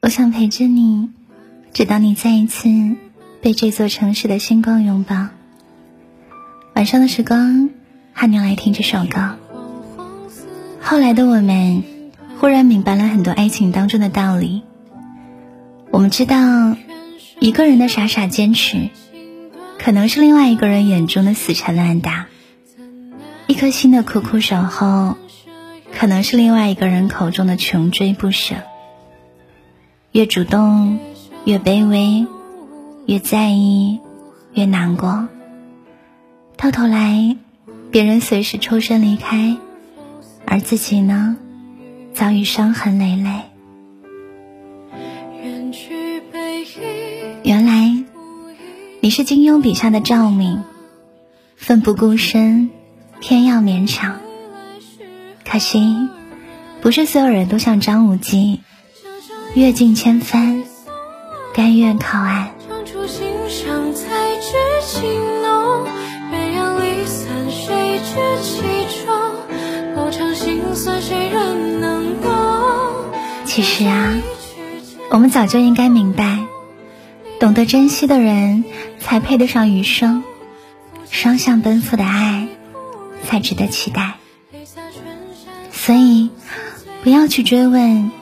[0.00, 1.10] 我想陪着你，
[1.74, 2.70] 直到你再一次
[3.42, 5.28] 被这座城市的星光拥抱。
[6.74, 7.68] 晚上的时光，
[8.14, 9.36] 和你来听这首歌。
[10.80, 11.84] 后来的我们，
[12.40, 14.62] 忽然明白了很多爱情当中的道理。
[15.90, 16.76] 我们知道，
[17.40, 18.90] 一个人的傻傻坚持，
[19.76, 22.26] 可能是另外一个人眼中的死缠烂打；
[23.48, 25.16] 一颗心的苦苦守候，
[25.92, 28.54] 可能是另外一个人口中的穷追不舍。
[30.12, 31.00] 越主动，
[31.44, 32.26] 越卑微；
[33.06, 33.98] 越在意，
[34.52, 35.26] 越难过。
[36.56, 37.36] 到头来，
[37.90, 39.56] 别人随时抽身离开，
[40.46, 41.36] 而自己呢，
[42.18, 43.30] 早已伤痕累累。
[47.44, 48.02] 原来，
[48.98, 50.64] 你是金庸笔下的赵敏，
[51.54, 52.70] 奋不顾身，
[53.20, 54.18] 偏要勉强。
[55.48, 56.08] 可惜，
[56.80, 58.62] 不是所有人都像张无忌。
[59.54, 60.64] 阅尽千帆，
[61.54, 62.50] 甘愿靠岸。
[73.48, 74.14] 其实啊，
[75.10, 76.44] 我们早就应该明白，
[77.40, 78.62] 懂得珍惜的人，
[79.00, 80.22] 才配得上余生；
[81.10, 82.46] 双向奔赴的爱，
[83.24, 84.16] 才值得期待。
[85.72, 86.28] 所以，
[87.02, 88.12] 不要去追问。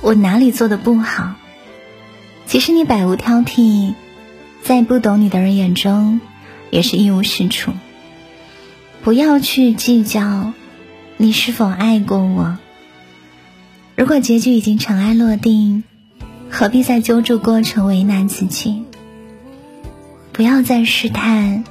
[0.00, 1.34] 我哪里做的不好？
[2.46, 3.94] 其实你百无挑剔，
[4.60, 6.20] 在不懂你的人眼中，
[6.70, 7.72] 也是一无是处。
[9.04, 10.52] 不要去计较
[11.16, 12.58] 你是否爱过我。
[13.96, 15.84] 如果结局已经尘埃落定，
[16.50, 18.82] 何必再揪住过程为难自己？
[20.32, 21.64] 不要再试探，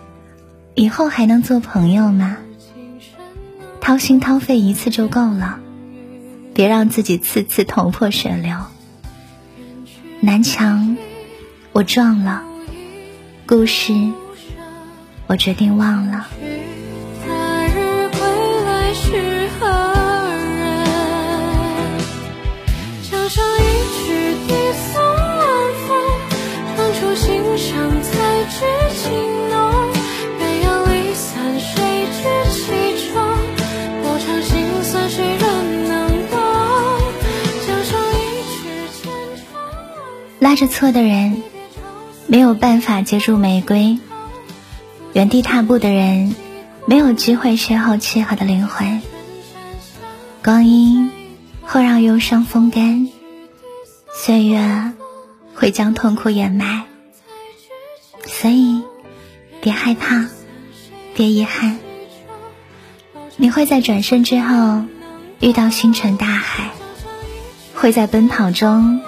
[0.73, 2.37] 以后还能做朋友吗？
[3.81, 5.59] 掏心掏肺一次就够了。
[6.53, 8.55] 别让自己次次头破血流。
[10.21, 10.95] 南墙，
[11.73, 12.43] 我撞了；
[13.45, 13.93] 故事，
[15.27, 16.27] 我决定忘了。
[40.43, 41.41] 拉着错的人，
[42.27, 43.97] 没有办法接住玫瑰；
[45.13, 46.35] 原地踏步的人，
[46.85, 49.01] 没有机会邂逅契合的灵魂。
[50.43, 51.09] 光阴
[51.61, 53.07] 会让忧伤风干，
[54.13, 54.91] 岁月
[55.55, 56.83] 会将痛苦掩埋。
[58.25, 58.81] 所以，
[59.61, 60.27] 别害怕，
[61.15, 61.79] 别遗憾。
[63.37, 64.83] 你会在转身之后
[65.39, 66.71] 遇到星辰大海，
[67.73, 68.99] 会在奔跑中。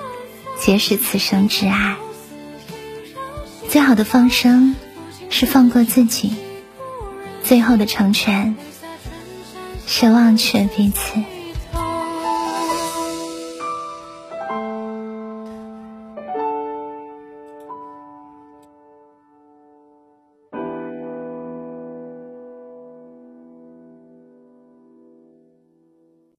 [0.59, 1.97] 皆是此生挚爱。
[3.69, 4.75] 最好的放生
[5.29, 6.33] 是放过自己，
[7.43, 8.55] 最后的成全
[9.85, 11.21] 是忘却彼此。